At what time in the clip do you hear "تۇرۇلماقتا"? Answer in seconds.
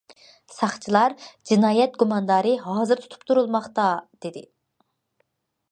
3.29-3.87